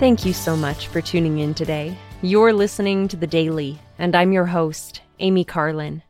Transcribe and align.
Thank 0.00 0.24
you 0.24 0.32
so 0.32 0.56
much 0.56 0.86
for 0.86 1.02
tuning 1.02 1.40
in 1.40 1.52
today. 1.52 1.94
You're 2.22 2.54
listening 2.54 3.06
to 3.08 3.18
The 3.18 3.26
Daily, 3.26 3.78
and 3.98 4.16
I'm 4.16 4.32
your 4.32 4.46
host, 4.46 5.02
Amy 5.18 5.44
Carlin. 5.44 6.02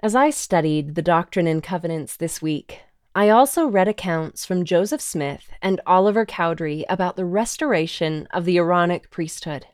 As 0.00 0.14
I 0.14 0.30
studied 0.30 0.94
the 0.94 1.02
Doctrine 1.02 1.46
and 1.46 1.62
Covenants 1.62 2.16
this 2.16 2.40
week, 2.40 2.80
I 3.14 3.28
also 3.28 3.66
read 3.66 3.88
accounts 3.88 4.46
from 4.46 4.64
Joseph 4.64 5.02
Smith 5.02 5.52
and 5.60 5.82
Oliver 5.86 6.24
Cowdery 6.24 6.86
about 6.88 7.16
the 7.16 7.26
restoration 7.26 8.26
of 8.30 8.46
the 8.46 8.56
Aaronic 8.56 9.10
priesthood. 9.10 9.66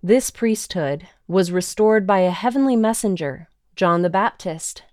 This 0.00 0.30
priesthood 0.30 1.08
was 1.26 1.50
restored 1.50 2.06
by 2.06 2.20
a 2.20 2.30
heavenly 2.30 2.76
messenger, 2.76 3.48
John 3.74 4.02
the 4.02 4.08
Baptist. 4.08 4.84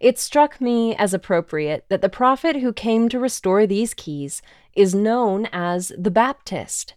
It 0.00 0.18
struck 0.18 0.60
me 0.60 0.94
as 0.96 1.14
appropriate 1.14 1.84
that 1.88 2.02
the 2.02 2.08
prophet 2.08 2.56
who 2.56 2.72
came 2.72 3.08
to 3.08 3.18
restore 3.18 3.66
these 3.66 3.94
keys 3.94 4.42
is 4.74 4.94
known 4.94 5.46
as 5.52 5.92
the 5.96 6.10
Baptist. 6.10 6.94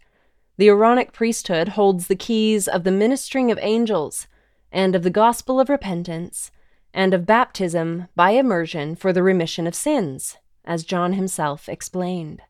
The 0.57 0.67
Aaronic 0.67 1.13
priesthood 1.13 1.69
holds 1.69 2.07
the 2.07 2.15
keys 2.15 2.67
of 2.67 2.83
the 2.83 2.91
ministering 2.91 3.49
of 3.51 3.59
angels, 3.61 4.27
and 4.71 4.95
of 4.95 5.03
the 5.03 5.09
gospel 5.09 5.59
of 5.59 5.69
repentance, 5.69 6.51
and 6.93 7.13
of 7.13 7.25
baptism 7.25 8.07
by 8.15 8.31
immersion 8.31 8.95
for 8.95 9.13
the 9.13 9.23
remission 9.23 9.67
of 9.67 9.75
sins, 9.75 10.37
as 10.65 10.83
John 10.83 11.13
himself 11.13 11.69
explained. 11.69 12.41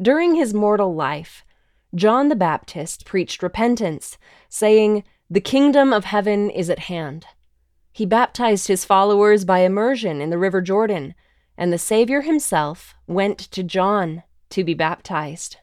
During 0.00 0.34
his 0.34 0.54
mortal 0.54 0.94
life, 0.94 1.44
John 1.94 2.28
the 2.28 2.36
Baptist 2.36 3.04
preached 3.04 3.42
repentance, 3.42 4.18
saying, 4.48 5.04
The 5.30 5.40
kingdom 5.40 5.92
of 5.92 6.04
heaven 6.04 6.50
is 6.50 6.68
at 6.68 6.80
hand. 6.80 7.26
He 7.94 8.06
baptized 8.06 8.66
his 8.66 8.84
followers 8.84 9.44
by 9.44 9.60
immersion 9.60 10.20
in 10.20 10.30
the 10.30 10.36
river 10.36 10.60
Jordan, 10.60 11.14
and 11.56 11.72
the 11.72 11.78
Savior 11.78 12.22
himself 12.22 12.96
went 13.06 13.38
to 13.38 13.62
John 13.62 14.24
to 14.50 14.64
be 14.64 14.74
baptized. 14.74 15.58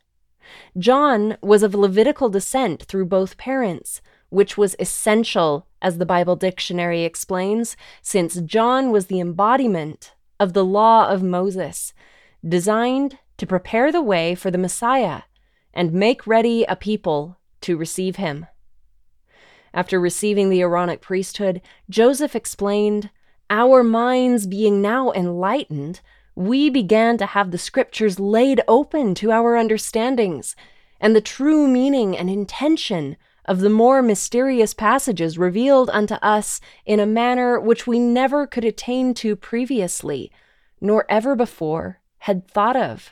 John 0.77 1.37
was 1.41 1.61
of 1.61 1.75
Levitical 1.75 2.29
descent 2.29 2.83
through 2.83 3.07
both 3.07 3.35
parents, 3.35 3.99
which 4.29 4.57
was 4.57 4.77
essential, 4.79 5.67
as 5.81 5.97
the 5.97 6.05
Bible 6.05 6.37
dictionary 6.37 7.03
explains, 7.03 7.75
since 8.01 8.39
John 8.39 8.91
was 8.91 9.07
the 9.07 9.19
embodiment 9.19 10.13
of 10.39 10.53
the 10.53 10.63
law 10.63 11.09
of 11.09 11.21
Moses, 11.21 11.93
designed 12.47 13.17
to 13.39 13.45
prepare 13.45 13.91
the 13.91 14.01
way 14.01 14.35
for 14.35 14.49
the 14.49 14.57
Messiah 14.57 15.23
and 15.73 15.91
make 15.91 16.25
ready 16.25 16.63
a 16.63 16.77
people 16.77 17.39
to 17.59 17.75
receive 17.75 18.15
him. 18.15 18.45
After 19.73 19.99
receiving 19.99 20.49
the 20.49 20.61
Aaronic 20.61 21.01
priesthood, 21.01 21.61
Joseph 21.89 22.35
explained, 22.35 23.09
Our 23.49 23.83
minds 23.83 24.47
being 24.47 24.81
now 24.81 25.11
enlightened, 25.11 26.01
we 26.35 26.69
began 26.69 27.17
to 27.17 27.25
have 27.25 27.51
the 27.51 27.57
scriptures 27.57 28.19
laid 28.19 28.61
open 28.67 29.15
to 29.15 29.31
our 29.31 29.55
understandings, 29.55 30.55
and 30.99 31.15
the 31.15 31.21
true 31.21 31.67
meaning 31.67 32.17
and 32.17 32.29
intention 32.29 33.17
of 33.45 33.59
the 33.59 33.69
more 33.69 34.01
mysterious 34.01 34.73
passages 34.73 35.37
revealed 35.37 35.89
unto 35.89 36.15
us 36.15 36.61
in 36.85 36.99
a 36.99 37.05
manner 37.05 37.59
which 37.59 37.87
we 37.87 37.99
never 37.99 38.45
could 38.45 38.63
attain 38.65 39.13
to 39.15 39.35
previously, 39.35 40.31
nor 40.79 41.05
ever 41.09 41.35
before 41.35 41.99
had 42.19 42.47
thought 42.47 42.75
of. 42.75 43.11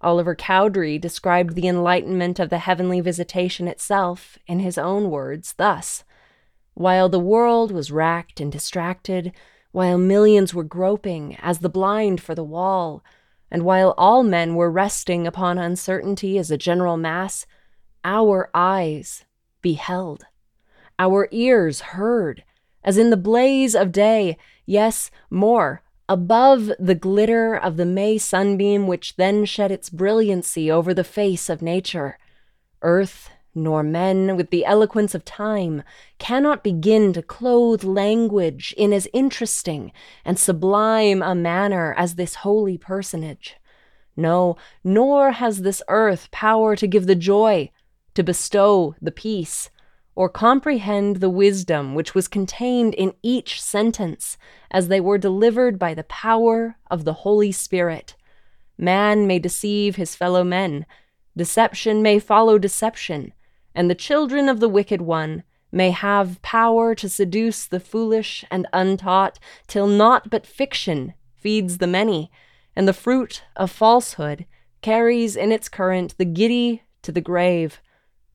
Oliver 0.00 0.34
Cowdery 0.34 0.98
described 0.98 1.54
the 1.54 1.66
enlightenment 1.66 2.38
of 2.38 2.50
the 2.50 2.58
heavenly 2.58 3.00
visitation 3.00 3.66
itself, 3.66 4.38
in 4.46 4.60
his 4.60 4.78
own 4.78 5.10
words, 5.10 5.54
thus 5.56 6.04
While 6.74 7.08
the 7.08 7.18
world 7.18 7.72
was 7.72 7.90
racked 7.90 8.40
and 8.40 8.52
distracted, 8.52 9.32
while 9.72 9.98
millions 9.98 10.54
were 10.54 10.64
groping 10.64 11.36
as 11.42 11.58
the 11.58 11.68
blind 11.68 12.20
for 12.20 12.34
the 12.34 12.44
wall, 12.44 13.02
and 13.50 13.64
while 13.64 13.94
all 13.98 14.22
men 14.22 14.54
were 14.54 14.70
resting 14.70 15.26
upon 15.26 15.58
uncertainty 15.58 16.38
as 16.38 16.50
a 16.50 16.56
general 16.56 16.96
mass, 16.96 17.46
our 18.04 18.50
eyes 18.54 19.24
beheld, 19.62 20.24
our 20.98 21.28
ears 21.32 21.80
heard, 21.80 22.44
as 22.84 22.96
in 22.96 23.10
the 23.10 23.16
blaze 23.16 23.74
of 23.74 23.90
day, 23.90 24.36
yes, 24.64 25.10
more, 25.28 25.82
above 26.08 26.70
the 26.78 26.94
glitter 26.94 27.54
of 27.54 27.76
the 27.76 27.84
May 27.86 28.18
sunbeam 28.18 28.86
which 28.86 29.16
then 29.16 29.44
shed 29.44 29.70
its 29.70 29.90
brilliancy 29.90 30.70
over 30.70 30.94
the 30.94 31.04
face 31.04 31.48
of 31.48 31.62
nature. 31.62 32.18
Earth 32.82 33.30
nor 33.54 33.82
men, 33.82 34.36
with 34.36 34.50
the 34.50 34.64
eloquence 34.64 35.14
of 35.14 35.24
time, 35.24 35.82
cannot 36.18 36.62
begin 36.62 37.12
to 37.12 37.22
clothe 37.22 37.82
language 37.82 38.74
in 38.76 38.92
as 38.92 39.08
interesting 39.12 39.92
and 40.24 40.38
sublime 40.38 41.22
a 41.22 41.34
manner 41.34 41.94
as 41.96 42.14
this 42.14 42.36
holy 42.36 42.78
personage. 42.78 43.56
No, 44.16 44.56
nor 44.84 45.32
has 45.32 45.62
this 45.62 45.82
earth 45.88 46.30
power 46.30 46.76
to 46.76 46.86
give 46.86 47.06
the 47.06 47.14
joy, 47.14 47.70
to 48.14 48.22
bestow 48.22 48.94
the 49.00 49.12
peace, 49.12 49.70
or 50.18 50.28
comprehend 50.28 51.18
the 51.18 51.30
wisdom 51.30 51.94
which 51.94 52.12
was 52.12 52.26
contained 52.26 52.92
in 52.94 53.14
each 53.22 53.62
sentence 53.62 54.36
as 54.68 54.88
they 54.88 55.00
were 55.00 55.16
delivered 55.16 55.78
by 55.78 55.94
the 55.94 56.02
power 56.02 56.76
of 56.90 57.04
the 57.04 57.12
Holy 57.22 57.52
Spirit. 57.52 58.16
Man 58.76 59.28
may 59.28 59.38
deceive 59.38 59.94
his 59.94 60.16
fellow 60.16 60.42
men, 60.42 60.84
deception 61.36 62.02
may 62.02 62.18
follow 62.18 62.58
deception, 62.58 63.32
and 63.76 63.88
the 63.88 63.94
children 63.94 64.48
of 64.48 64.58
the 64.58 64.68
wicked 64.68 65.00
one 65.00 65.44
may 65.70 65.92
have 65.92 66.42
power 66.42 66.96
to 66.96 67.08
seduce 67.08 67.64
the 67.64 67.78
foolish 67.78 68.44
and 68.50 68.66
untaught, 68.72 69.38
till 69.68 69.86
naught 69.86 70.28
but 70.30 70.44
fiction 70.44 71.14
feeds 71.36 71.78
the 71.78 71.86
many, 71.86 72.28
and 72.74 72.88
the 72.88 72.92
fruit 72.92 73.44
of 73.54 73.70
falsehood 73.70 74.46
carries 74.82 75.36
in 75.36 75.52
its 75.52 75.68
current 75.68 76.18
the 76.18 76.24
giddy 76.24 76.82
to 77.02 77.12
the 77.12 77.20
grave. 77.20 77.80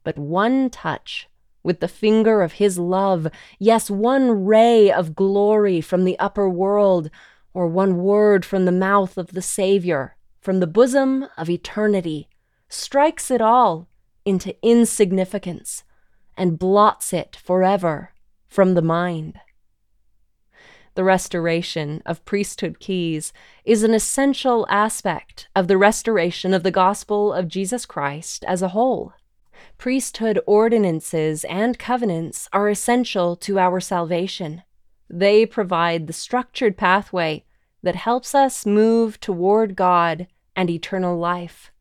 But 0.06 0.18
one 0.18 0.70
touch 0.70 1.28
with 1.63 1.79
the 1.79 1.88
finger 1.88 2.41
of 2.41 2.53
his 2.53 2.78
love, 2.78 3.28
yes, 3.57 3.90
one 3.90 4.46
ray 4.46 4.91
of 4.91 5.16
glory 5.16 5.81
from 5.81 6.03
the 6.03 6.19
upper 6.19 6.50
world, 6.50 7.09
or 7.53 7.68
one 7.68 7.97
word 7.97 8.44
from 8.46 8.66
the 8.66 8.72
mouth 8.72 9.18
of 9.18 9.28
the 9.28 9.41
Savior, 9.41 10.16
from 10.41 10.59
the 10.59 10.68
bosom 10.68 11.25
of 11.38 11.50
eternity, 11.50 12.28
strikes 12.68 13.31
it 13.31 13.41
all 13.41 13.88
into 14.25 14.56
insignificance 14.62 15.84
and 16.35 16.59
blots 16.59 17.13
it 17.13 17.35
forever 17.35 18.12
from 18.47 18.74
the 18.74 18.81
mind. 18.81 19.40
The 20.95 21.03
restoration 21.03 22.03
of 22.06 22.24
priesthood 22.25 22.80
keys 22.80 23.34
is 23.66 23.84
an 23.84 23.94
essential 23.94 24.68
aspect 24.69 25.47
of 25.56 25.68
the 25.68 25.78
restoration 25.78 26.53
of 26.53 26.62
the 26.62 26.72
gospel 26.72 27.34
of 27.34 27.47
Jesus 27.47 27.85
Christ 27.85 28.44
as 28.45 28.62
a 28.62 28.69
whole 28.69 29.13
priesthood 29.78 30.40
ordinances 30.46 31.44
and 31.46 31.78
covenants 31.78 32.47
are 32.53 32.69
essential 32.69 33.35
to 33.38 33.59
our 33.59 33.79
salvation. 33.79 34.63
They 35.09 35.46
provide 35.46 36.07
the 36.07 36.13
structured 36.13 36.78
pathway 36.78 37.44
that 37.81 37.96
helps 37.96 38.34
us 38.34 38.66
move 38.66 39.19
toward 39.19 39.75
God 39.75 40.28
and 40.56 40.69
eternal 40.69 41.18
life. 41.18 41.72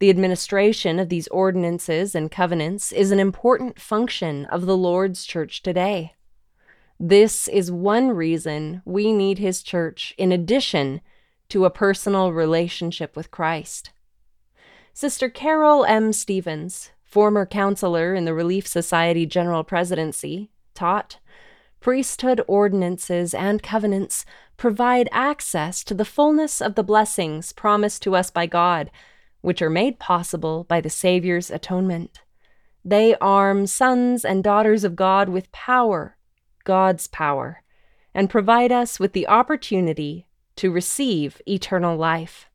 The 0.00 0.10
administration 0.10 0.98
of 0.98 1.08
these 1.08 1.28
ordinances 1.28 2.14
and 2.14 2.30
covenants 2.30 2.90
is 2.90 3.10
an 3.10 3.20
important 3.20 3.78
function 3.78 4.46
of 4.46 4.66
the 4.66 4.76
Lord's 4.76 5.24
church 5.24 5.62
today. 5.62 6.14
This 6.98 7.48
is 7.48 7.70
one 7.70 8.10
reason 8.10 8.82
we 8.84 9.12
need 9.12 9.38
His 9.38 9.62
church 9.62 10.14
in 10.18 10.32
addition 10.32 11.00
to 11.50 11.64
a 11.64 11.70
personal 11.70 12.32
relationship 12.32 13.16
with 13.16 13.30
Christ. 13.30 13.90
Sister 14.92 15.28
Carole 15.28 15.84
M. 15.84 16.12
Stephens, 16.12 16.90
former 17.10 17.44
counselor 17.44 18.14
in 18.14 18.24
the 18.24 18.34
Relief 18.34 18.66
Society 18.66 19.26
General 19.26 19.64
Presidency, 19.64 20.48
taught 20.74 21.18
priesthood 21.80 22.40
ordinances 22.46 23.34
and 23.34 23.62
covenants 23.62 24.24
provide 24.56 25.08
access 25.10 25.82
to 25.82 25.94
the 25.94 26.04
fullness 26.04 26.60
of 26.60 26.76
the 26.76 26.84
blessings 26.84 27.52
promised 27.52 28.02
to 28.02 28.14
us 28.14 28.30
by 28.30 28.46
God, 28.46 28.90
which 29.40 29.60
are 29.60 29.70
made 29.70 29.98
possible 29.98 30.64
by 30.64 30.80
the 30.80 30.90
Savior's 30.90 31.50
atonement. 31.50 32.20
They 32.84 33.16
arm 33.16 33.66
sons 33.66 34.24
and 34.24 34.44
daughters 34.44 34.84
of 34.84 34.94
God 34.94 35.28
with 35.28 35.50
power, 35.50 36.16
God's 36.64 37.08
power, 37.08 37.62
and 38.14 38.30
provide 38.30 38.70
us 38.70 39.00
with 39.00 39.14
the 39.14 39.26
opportunity 39.26 40.26
to 40.56 40.70
receive 40.70 41.40
eternal 41.48 41.96
life. 41.96 42.48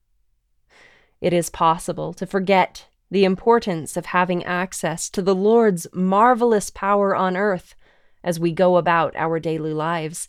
It 1.19 1.33
is 1.33 1.49
possible 1.49 2.13
to 2.13 2.25
forget 2.25 2.87
the 3.11 3.23
importance 3.25 3.95
of 3.95 4.07
having 4.07 4.43
access 4.43 5.09
to 5.11 5.21
the 5.21 5.35
Lord's 5.35 5.87
marvelous 5.93 6.69
power 6.69 7.15
on 7.15 7.37
earth 7.37 7.75
as 8.23 8.39
we 8.39 8.51
go 8.51 8.77
about 8.77 9.15
our 9.15 9.39
daily 9.39 9.73
lives, 9.73 10.27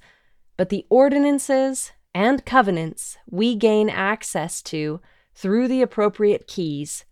but 0.56 0.69
the 0.69 0.87
ordinances 0.90 1.93
and 2.14 2.44
covenants 2.44 3.17
we 3.28 3.55
gain 3.55 3.88
access 3.90 4.62
to 4.62 5.00
through 5.34 5.69
the 5.69 5.82
appropriate 5.82 6.46
keys 6.46 7.05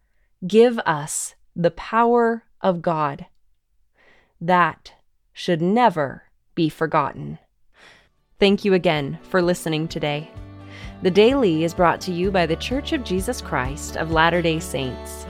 give 0.47 0.79
us 0.81 1.35
the 1.57 1.71
power 1.71 2.45
of 2.61 2.83
God. 2.83 3.27
That 4.41 4.93
should 5.33 5.63
never 5.63 6.25
be 6.55 6.69
forgotten. 6.69 7.39
Thank 8.39 8.65
you 8.65 8.75
again 8.75 9.19
for 9.23 9.41
listening 9.41 9.89
today. 9.89 10.31
The 11.03 11.11
Daily 11.11 11.65
is 11.65 11.75
brought 11.75 12.01
to 12.03 12.13
you 12.13 12.31
by 12.31 12.47
The 12.47 12.57
Church 12.57 12.93
of 12.93 13.05
Jesus 13.05 13.41
Christ 13.41 13.97
of 13.97 14.11
Latter 14.11 14.43
day 14.43 14.59
Saints. 14.59 15.27